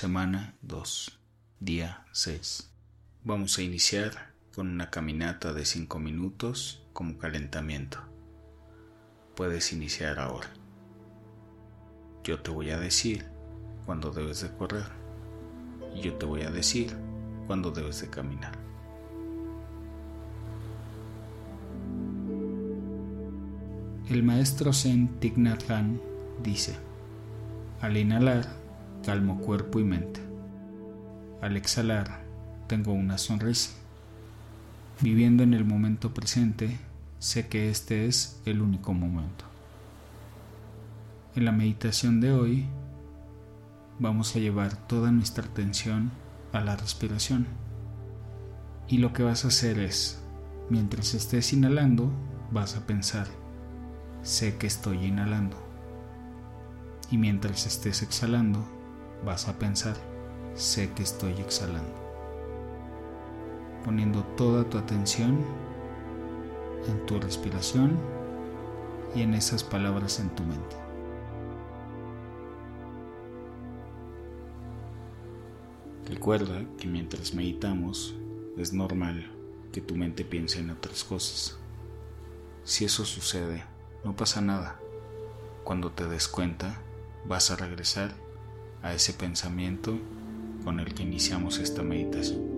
[0.00, 1.20] semana 2,
[1.58, 2.70] día 6.
[3.22, 7.98] Vamos a iniciar con una caminata de 5 minutos como calentamiento.
[9.36, 10.48] Puedes iniciar ahora.
[12.24, 13.26] Yo te voy a decir
[13.84, 14.86] cuándo debes de correr
[15.94, 16.96] y yo te voy a decir
[17.46, 18.52] cuándo debes de caminar.
[24.08, 26.00] El maestro Zen Thich Nhat Hanh
[26.42, 26.74] dice,
[27.82, 28.59] al inhalar,
[29.04, 30.20] calmo cuerpo y mente.
[31.40, 32.22] Al exhalar,
[32.66, 33.72] tengo una sonrisa.
[35.00, 36.78] Viviendo en el momento presente,
[37.18, 39.44] sé que este es el único momento.
[41.34, 42.66] En la meditación de hoy,
[43.98, 46.10] vamos a llevar toda nuestra atención
[46.52, 47.46] a la respiración.
[48.88, 50.20] Y lo que vas a hacer es,
[50.68, 52.10] mientras estés inhalando,
[52.50, 53.28] vas a pensar,
[54.22, 55.56] sé que estoy inhalando.
[57.10, 58.66] Y mientras estés exhalando,
[59.24, 59.96] vas a pensar,
[60.54, 61.94] sé que estoy exhalando.
[63.84, 65.44] Poniendo toda tu atención
[66.88, 67.98] en tu respiración
[69.14, 70.76] y en esas palabras en tu mente.
[76.06, 78.14] Recuerda que mientras meditamos
[78.56, 79.30] es normal
[79.72, 81.58] que tu mente piense en otras cosas.
[82.64, 83.64] Si eso sucede,
[84.04, 84.80] no pasa nada.
[85.64, 86.82] Cuando te des cuenta,
[87.24, 88.14] vas a regresar
[88.82, 89.98] a ese pensamiento
[90.64, 92.49] con el que iniciamos esta meditación.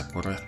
[0.00, 0.47] a correr.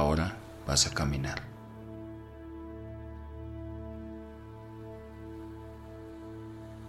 [0.00, 0.34] Ahora
[0.66, 1.42] vas a caminar.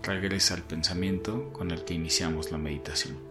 [0.01, 3.30] Regresa al pensamiento con el que iniciamos la meditación.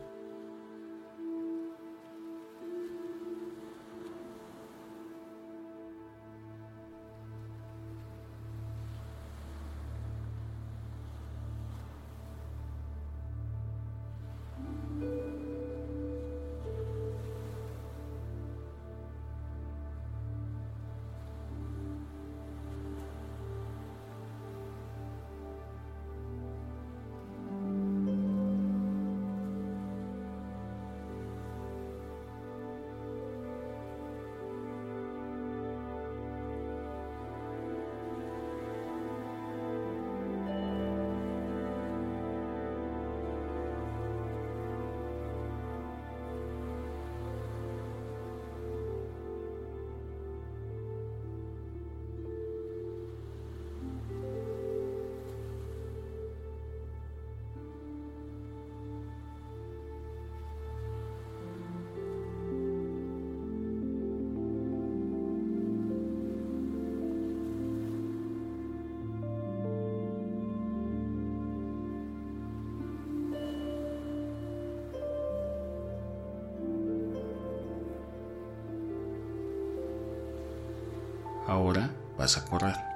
[81.47, 82.90] Ahora vas a correr.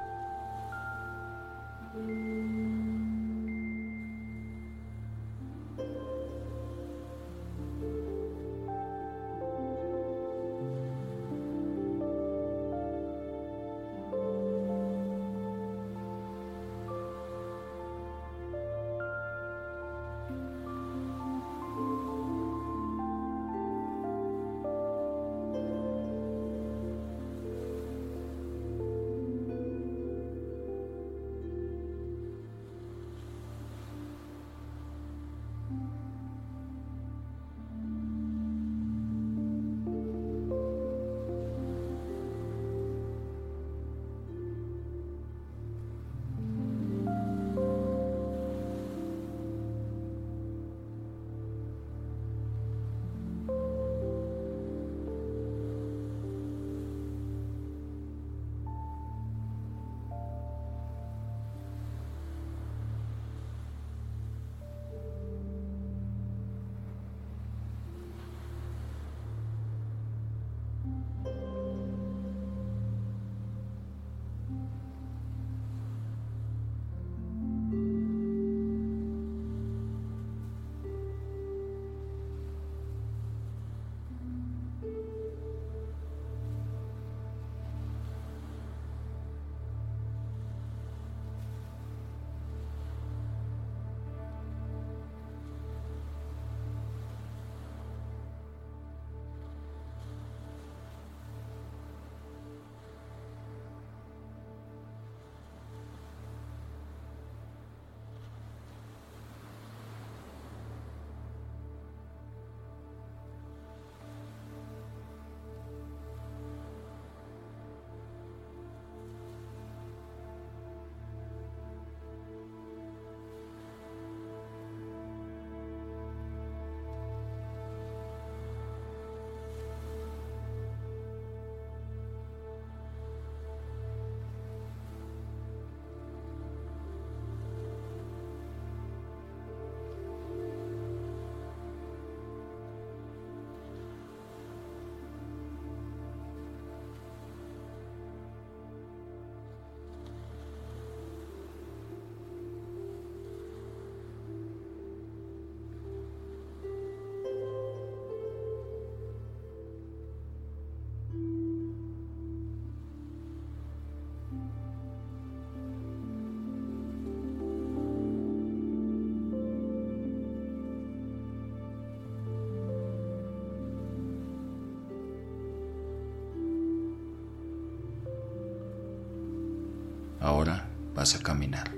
[181.04, 181.70] Vas a caminar.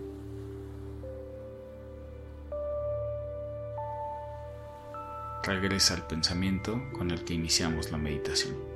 [5.42, 8.75] Regresa al pensamiento con el que iniciamos la meditación.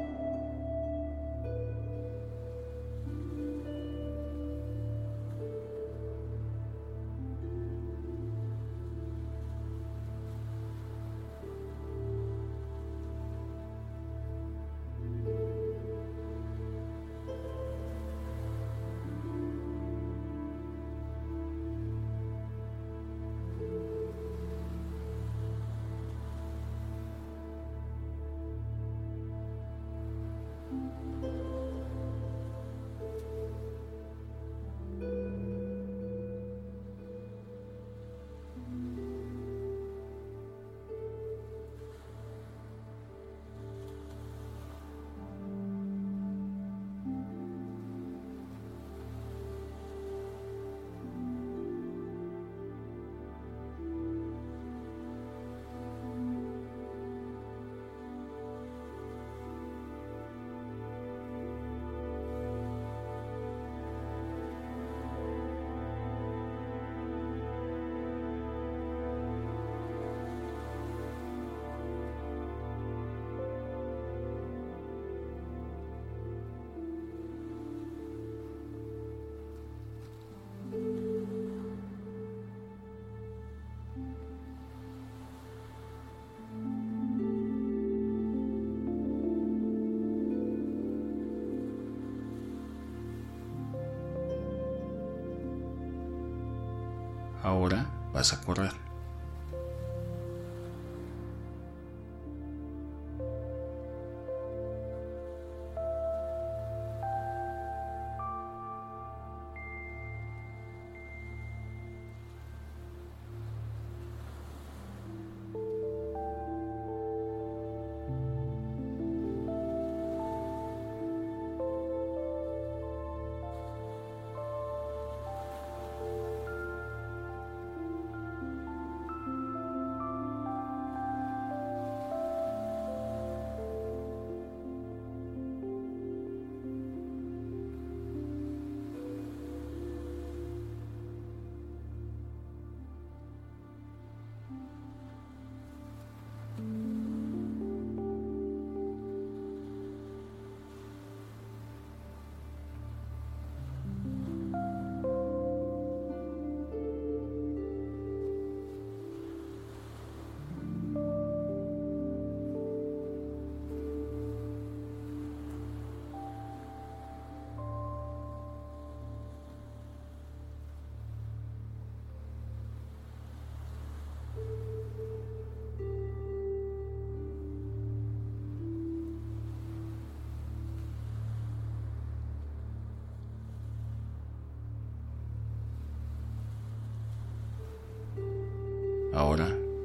[98.21, 98.80] vas a correr.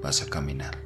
[0.06, 0.78] Vas a caminar.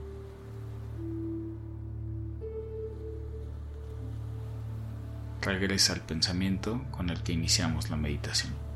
[5.43, 8.70] Regresa al pensamiento con el que iniciamos la meditación.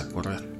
[0.00, 0.53] A correr.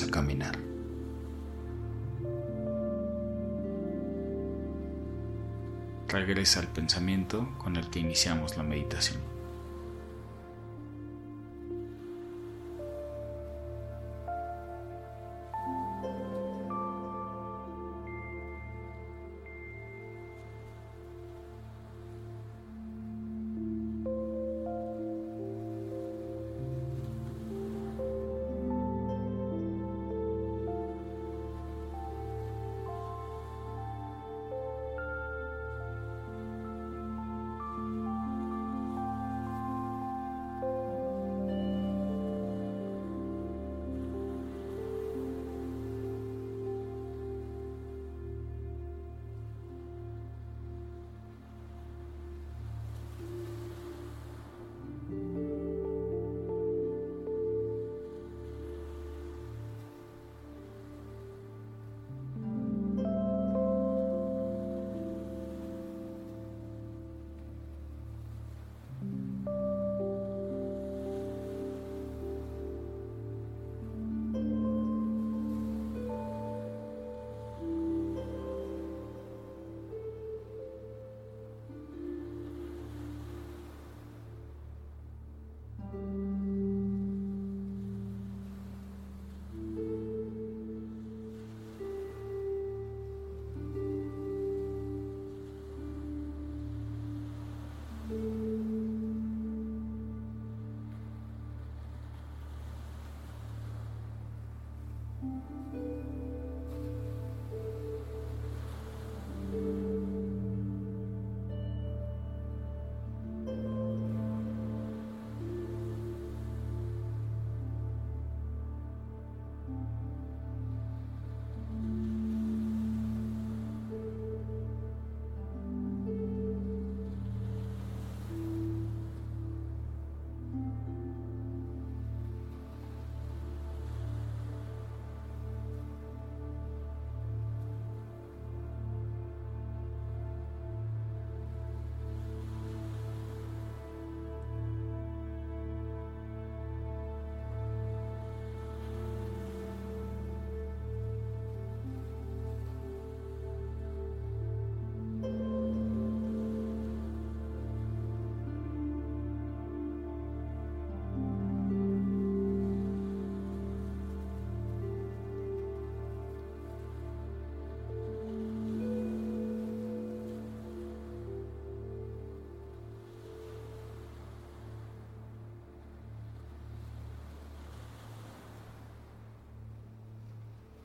[0.00, 0.58] A caminar.
[6.08, 9.31] Regresa al pensamiento con el que iniciamos la meditación.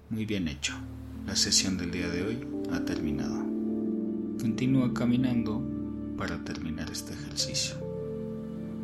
[0.09, 0.73] Muy bien hecho.
[1.25, 3.39] La sesión del día de hoy ha terminado.
[4.39, 5.61] Continúa caminando
[6.17, 7.75] para terminar este ejercicio.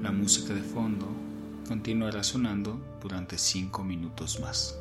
[0.01, 1.07] La música de fondo
[1.65, 4.77] continuará sonando durante 5 minutos más.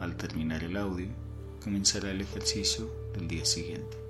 [0.00, 1.06] Al terminar el audio,
[1.62, 4.03] comenzará el ejercicio del día siguiente.